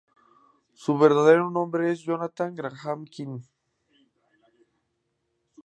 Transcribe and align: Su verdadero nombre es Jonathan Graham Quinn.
Su 0.73 0.97
verdadero 0.97 1.51
nombre 1.51 1.91
es 1.91 1.99
Jonathan 1.99 2.55
Graham 2.55 3.05
Quinn. 3.05 3.45